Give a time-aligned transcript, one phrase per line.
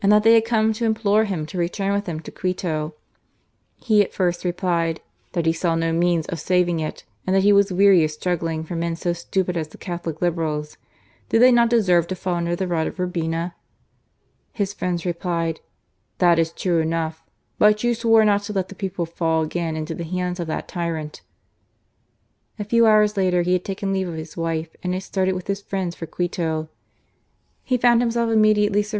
[0.09, 2.93] that they had come^to implore him to rettmuwrith Aem toQaito/'
[3.77, 4.99] He lyt ifirst replied
[5.33, 8.63] ''that be saw no means of saying ^ mnd that he was weary of struggling
[8.63, 10.77] ias men so /stnpid as the Catholic Liberals.
[11.29, 13.53] Did they nc^ 'd»ser^ ta fiJi nnd^ the xsod of Urbsna?".
[14.53, 15.59] His 46riends replied:
[16.17, 17.23] ''That is true enough;
[17.59, 21.21] hut yon swore not t6 let the peofdefaU again into the Imods of tluit tyrant.'!
[22.57, 25.45] A few hours later he had taken leave of his wife and had started with
[25.45, 26.69] his friends ifM Quito.
[27.63, 28.89] He found himself immediate^ sur*